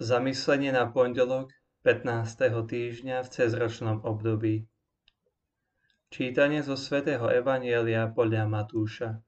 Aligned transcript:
Zamyslenie 0.00 0.72
na 0.72 0.88
pondelok 0.88 1.52
15. 1.84 2.32
týždňa 2.48 3.20
v 3.20 3.28
cezročnom 3.28 4.00
období. 4.00 4.64
Čítanie 6.08 6.64
zo 6.64 6.72
svätého 6.72 7.28
Evanielia 7.28 8.08
podľa 8.08 8.48
Matúša. 8.48 9.20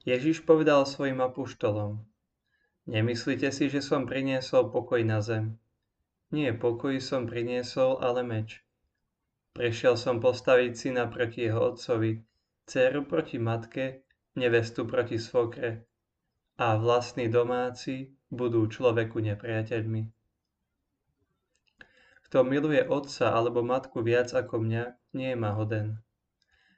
Ježiš 0.00 0.48
povedal 0.48 0.88
svojim 0.88 1.20
apuštolom, 1.20 2.08
Nemyslíte 2.88 3.52
si, 3.52 3.68
že 3.68 3.84
som 3.84 4.08
priniesol 4.08 4.72
pokoj 4.72 5.04
na 5.04 5.20
zem. 5.20 5.60
Nie 6.32 6.56
pokoj 6.56 6.96
som 6.96 7.28
priniesol, 7.28 8.00
ale 8.00 8.24
meč. 8.24 8.64
Prešiel 9.52 10.00
som 10.00 10.24
postaviť 10.24 10.72
syna 10.72 11.04
proti 11.12 11.44
jeho 11.44 11.68
otcovi, 11.68 12.24
dceru 12.64 13.04
proti 13.04 13.36
matke, 13.36 14.08
nevestu 14.40 14.88
proti 14.88 15.20
svokre 15.20 15.84
a 16.56 16.80
vlastní 16.80 17.28
domáci 17.28 18.15
budú 18.30 18.66
človeku 18.66 19.22
nepriateľmi. 19.22 20.10
Kto 22.26 22.42
miluje 22.42 22.82
otca 22.82 23.30
alebo 23.30 23.62
matku 23.62 24.02
viac 24.02 24.34
ako 24.34 24.58
mňa, 24.66 24.84
nie 25.14 25.30
je 25.30 25.38
ma 25.38 25.54
hoden. 25.54 26.02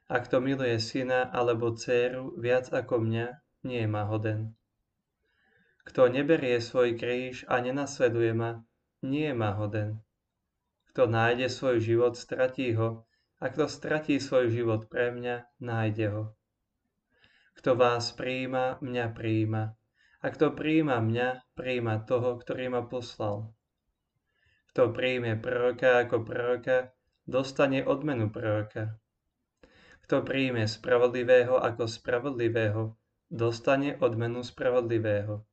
A 0.05 0.21
kto 0.21 0.41
miluje 0.41 0.77
syna 0.77 1.25
alebo 1.33 1.73
dceru 1.73 2.37
viac 2.37 2.69
ako 2.69 3.01
mňa, 3.01 3.27
nie 3.65 3.81
je 3.83 3.89
hoden. 3.89 4.53
Kto 5.89 6.05
neberie 6.05 6.61
svoj 6.61 6.93
kríž 7.01 7.49
a 7.49 7.57
nenasleduje 7.65 8.29
ma, 8.37 8.61
nie 9.01 9.25
je 9.29 9.33
ma 9.33 9.57
hoden. 9.57 10.05
Kto 10.93 11.09
nájde 11.09 11.49
svoj 11.49 11.81
život, 11.81 12.13
stratí 12.13 12.77
ho, 12.77 13.09
a 13.41 13.49
kto 13.49 13.65
stratí 13.65 14.21
svoj 14.21 14.53
život 14.53 14.85
pre 14.85 15.09
mňa, 15.09 15.49
nájde 15.65 16.07
ho. 16.13 16.23
Kto 17.57 17.73
vás 17.73 18.13
príjima, 18.13 18.77
mňa 18.85 19.05
príjima, 19.17 19.78
a 20.19 20.27
kto 20.35 20.51
príjma 20.51 20.99
mňa, 20.99 21.55
príjma 21.55 22.03
toho, 22.03 22.35
ktorý 22.35 22.67
ma 22.67 22.83
poslal. 22.83 23.55
Kto 24.75 24.91
príjme 24.91 25.39
proroka 25.39 26.03
ako 26.03 26.27
proroka, 26.27 26.91
dostane 27.23 27.79
odmenu 27.87 28.27
proroka. 28.27 28.99
Kto 30.03 30.25
príjme 30.27 30.67
spravodlivého 30.67 31.55
ako 31.55 31.87
spravodlivého, 31.87 32.99
dostane 33.31 33.95
odmenu 34.01 34.43
spravodlivého. 34.43 35.45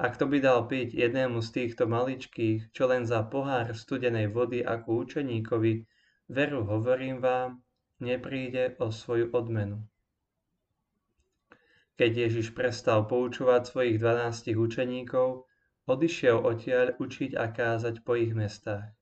A 0.00 0.04
kto 0.08 0.24
by 0.26 0.38
dal 0.40 0.66
piť 0.66 0.96
jednému 0.96 1.44
z 1.44 1.48
týchto 1.52 1.84
maličkých, 1.84 2.72
čo 2.72 2.88
len 2.88 3.04
za 3.04 3.20
pohár 3.28 3.76
studenej 3.76 4.32
vody 4.32 4.64
ako 4.64 5.04
učeníkovi, 5.04 5.84
veru 6.32 6.64
hovorím 6.64 7.20
vám, 7.20 7.60
nepríde 8.00 8.80
o 8.80 8.88
svoju 8.88 9.30
odmenu. 9.30 9.84
Keď 12.00 12.12
Ježiš 12.16 12.56
prestal 12.56 13.04
poučovať 13.04 13.68
svojich 13.68 13.96
dvanástich 14.00 14.56
učeníkov, 14.56 15.44
odišiel 15.84 16.40
odtiaľ 16.40 16.96
učiť 16.96 17.36
a 17.36 17.52
kázať 17.52 18.00
po 18.00 18.16
ich 18.16 18.32
mestách. 18.32 18.96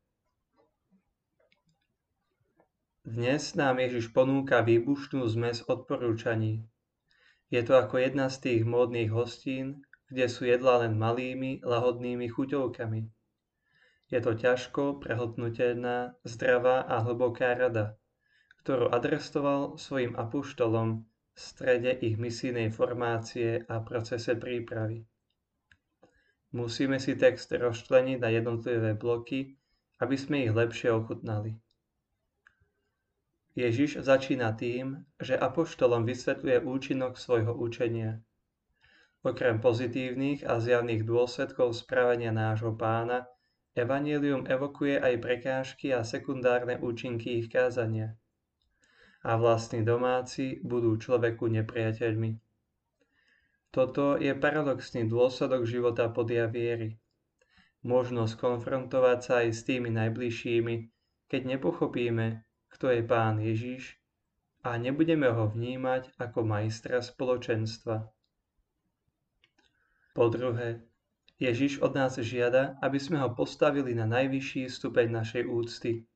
Dnes 3.07 3.55
nám 3.55 3.79
Ježiš 3.79 4.11
ponúka 4.11 4.61
výbušnú 4.67 5.23
zmes 5.31 5.63
odporúčaní. 5.71 6.67
Je 7.51 7.63
to 7.63 7.79
ako 7.79 7.99
jedna 7.99 8.27
z 8.27 8.37
tých 8.39 8.63
módnych 8.67 9.11
hostín, 9.11 9.83
kde 10.11 10.27
sú 10.27 10.47
jedlá 10.47 10.83
len 10.83 10.99
malými, 10.99 11.63
lahodnými 11.63 12.27
chuťovkami. 12.27 13.01
Je 14.11 14.19
to 14.19 14.35
ťažko 14.35 14.99
prehltnutelná, 14.99 16.19
zdravá 16.27 16.83
a 16.83 16.99
hlboká 17.07 17.55
rada, 17.55 17.95
ktorú 18.67 18.91
adresoval 18.91 19.79
svojim 19.79 20.19
apuštolom 20.19 21.07
strede 21.35 21.93
ich 22.03 22.19
misijnej 22.19 22.71
formácie 22.71 23.65
a 23.69 23.81
procese 23.81 24.37
prípravy. 24.37 25.07
Musíme 26.51 26.99
si 26.99 27.15
text 27.15 27.55
rozčleniť 27.55 28.19
na 28.19 28.29
jednotlivé 28.35 28.99
bloky, 28.99 29.55
aby 30.03 30.17
sme 30.19 30.43
ich 30.45 30.53
lepšie 30.53 30.91
ochutnali. 30.91 31.55
Ježiš 33.55 34.03
začína 34.03 34.55
tým, 34.59 35.07
že 35.19 35.39
apoštolom 35.39 36.07
vysvetľuje 36.07 36.59
účinok 36.65 37.19
svojho 37.19 37.55
učenia. 37.55 38.19
Okrem 39.21 39.61
pozitívnych 39.61 40.49
a 40.49 40.59
zjavných 40.59 41.05
dôsledkov 41.05 41.77
správania 41.77 42.33
nášho 42.33 42.73
pána, 42.75 43.29
Evangelium 43.77 44.51
evokuje 44.51 44.99
aj 44.99 45.15
prekážky 45.23 45.95
a 45.95 46.03
sekundárne 46.03 46.83
účinky 46.83 47.39
ich 47.39 47.47
kázania 47.47 48.19
a 49.21 49.37
vlastní 49.37 49.85
domáci 49.85 50.61
budú 50.65 50.97
človeku 50.97 51.49
nepriateľmi. 51.49 52.41
Toto 53.71 54.19
je 54.19 54.35
paradoxný 54.35 55.07
dôsledok 55.07 55.63
života 55.63 56.11
podia 56.11 56.51
viery. 56.51 56.99
Možnosť 57.87 58.35
konfrontovať 58.37 59.19
sa 59.23 59.33
aj 59.47 59.49
s 59.55 59.61
tými 59.63 59.89
najbližšími, 59.95 60.75
keď 61.31 61.41
nepochopíme, 61.57 62.43
kto 62.73 62.87
je 62.91 63.03
Pán 63.07 63.39
Ježiš 63.39 64.01
a 64.67 64.77
nebudeme 64.77 65.31
ho 65.31 65.49
vnímať 65.49 66.19
ako 66.19 66.45
majstra 66.45 67.01
spoločenstva. 67.01 68.11
Po 70.13 70.25
druhé, 70.29 70.83
Ježiš 71.41 71.81
od 71.81 71.97
nás 71.97 72.19
žiada, 72.21 72.77
aby 72.85 73.01
sme 73.01 73.23
ho 73.23 73.33
postavili 73.33 73.97
na 73.97 74.05
najvyšší 74.05 74.69
stupeň 74.69 75.07
našej 75.09 75.45
úcty, 75.49 76.10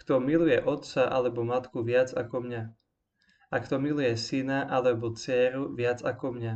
kto 0.00 0.18
miluje 0.18 0.58
otca 0.62 1.06
alebo 1.06 1.46
matku 1.46 1.86
viac 1.86 2.10
ako 2.14 2.44
mňa. 2.44 2.62
A 3.50 3.56
kto 3.62 3.78
miluje 3.78 4.14
syna 4.18 4.66
alebo 4.66 5.14
dceru 5.14 5.70
viac 5.74 6.02
ako 6.02 6.34
mňa. 6.34 6.54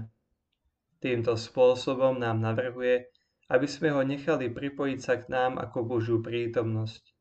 Týmto 0.98 1.38
spôsobom 1.38 2.18
nám 2.18 2.42
navrhuje, 2.42 3.06
aby 3.48 3.66
sme 3.70 3.94
ho 3.94 4.02
nechali 4.02 4.50
pripojiť 4.50 4.98
sa 4.98 5.14
k 5.22 5.30
nám 5.30 5.56
ako 5.56 5.86
Božiu 5.86 6.18
prítomnosť. 6.18 7.14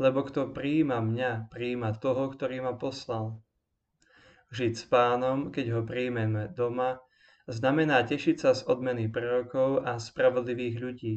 Lebo 0.00 0.24
kto 0.24 0.54
príjima 0.54 1.02
mňa, 1.02 1.52
príjima 1.52 1.92
toho, 1.92 2.30
ktorý 2.32 2.64
ma 2.64 2.78
poslal. 2.78 3.42
Žiť 4.54 4.72
s 4.72 4.84
pánom, 4.88 5.52
keď 5.52 5.66
ho 5.76 5.80
príjmeme 5.84 6.48
doma, 6.54 7.02
znamená 7.50 8.00
tešiť 8.06 8.36
sa 8.40 8.50
z 8.56 8.64
odmeny 8.70 9.10
prorokov 9.12 9.84
a 9.84 10.00
spravodlivých 10.00 10.76
ľudí. 10.80 11.14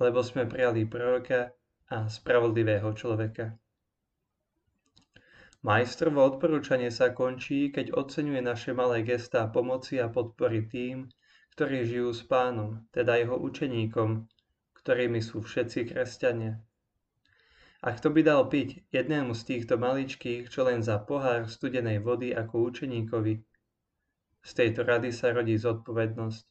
Lebo 0.00 0.24
sme 0.24 0.48
prijali 0.48 0.88
proroka, 0.88 1.52
a 1.92 2.08
spravodlivého 2.08 2.88
človeka. 2.96 3.52
Majstrovo 5.60 6.24
odporúčanie 6.24 6.88
sa 6.88 7.12
končí, 7.12 7.68
keď 7.68 7.92
oceňuje 7.92 8.40
naše 8.40 8.72
malé 8.72 9.04
gestá 9.04 9.44
pomoci 9.44 10.00
a 10.00 10.08
podpory 10.08 10.64
tým, 10.64 11.12
ktorí 11.52 11.84
žijú 11.84 12.16
s 12.16 12.24
pánom, 12.24 12.80
teda 12.96 13.20
jeho 13.20 13.36
učeníkom, 13.36 14.24
ktorými 14.80 15.20
sú 15.20 15.44
všetci 15.44 15.92
kresťania. 15.92 16.56
A 17.84 17.92
kto 17.92 18.08
by 18.08 18.20
dal 18.24 18.48
piť 18.48 18.88
jednému 18.88 19.36
z 19.36 19.42
týchto 19.42 19.76
maličkých, 19.76 20.48
čo 20.48 20.64
len 20.64 20.80
za 20.80 20.96
pohár 20.96 21.44
studenej 21.44 22.00
vody 22.00 22.32
ako 22.32 22.72
učeníkovi, 22.72 23.34
z 24.42 24.50
tejto 24.50 24.82
rady 24.82 25.14
sa 25.14 25.30
rodí 25.30 25.54
zodpovednosť. 25.60 26.42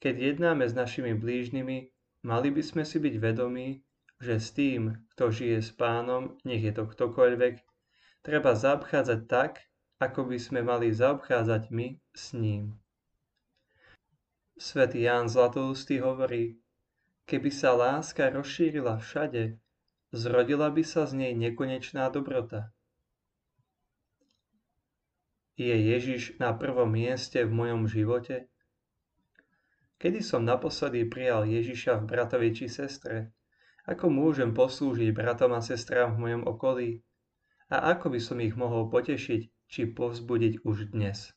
Keď 0.00 0.14
jednáme 0.16 0.64
s 0.64 0.72
našimi 0.72 1.12
blížnymi, 1.12 1.78
mali 2.24 2.48
by 2.48 2.62
sme 2.64 2.84
si 2.88 2.96
byť 2.96 3.14
vedomí, 3.20 3.84
že 4.20 4.40
s 4.40 4.54
tým, 4.54 5.06
kto 5.14 5.30
žije 5.30 5.58
s 5.62 5.70
pánom, 5.74 6.38
nech 6.44 6.62
je 6.62 6.72
to 6.72 6.86
ktokoľvek, 6.86 7.54
treba 8.22 8.54
zaobchádzať 8.54 9.20
tak, 9.26 9.66
ako 10.00 10.30
by 10.30 10.38
sme 10.38 10.60
mali 10.62 10.90
zaobchádzať 10.90 11.62
my 11.70 11.98
s 12.14 12.34
ním. 12.34 12.78
Svetý 14.54 15.02
Ján 15.06 15.26
Zlatoustý 15.26 15.98
hovorí, 15.98 16.62
keby 17.26 17.50
sa 17.50 17.74
láska 17.74 18.30
rozšírila 18.30 19.02
všade, 19.02 19.58
zrodila 20.14 20.70
by 20.70 20.82
sa 20.86 21.10
z 21.10 21.18
nej 21.18 21.32
nekonečná 21.34 22.06
dobrota. 22.10 22.70
Je 25.54 25.74
Ježiš 25.74 26.38
na 26.42 26.50
prvom 26.54 26.90
mieste 26.90 27.46
v 27.46 27.50
mojom 27.54 27.86
živote? 27.86 28.50
Kedy 30.02 30.18
som 30.22 30.42
naposledy 30.42 31.06
prijal 31.06 31.46
Ježiša 31.46 32.02
v 32.02 32.08
bratovi 32.10 32.50
či 32.50 32.66
sestre? 32.66 33.30
Ako 33.84 34.08
môžem 34.08 34.52
poslúžiť 34.56 35.12
bratom 35.16 35.52
a 35.56 35.64
sestrám 35.64 36.16
v 36.16 36.20
mojom 36.20 36.42
okolí? 36.48 36.90
A 37.72 37.96
ako 37.96 38.12
by 38.12 38.20
som 38.20 38.40
ich 38.44 38.56
mohol 38.56 38.92
potešiť 38.92 39.40
či 39.68 39.80
povzbudiť 39.88 40.64
už 40.68 40.92
dnes? 40.92 41.32